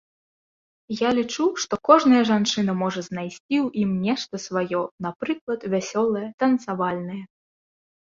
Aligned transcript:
Я 1.01 1.09
лічу, 1.17 1.45
што 1.65 1.73
кожная 1.89 2.23
жанчына 2.31 2.71
можа 2.81 3.01
знайсці 3.09 3.37
ў 3.37 3.67
ім 3.85 3.91
нешта 4.09 4.35
сваё, 4.49 4.81
напрыклад, 5.11 5.71
вясёлае, 5.79 6.27
танцавальнае. 6.45 7.23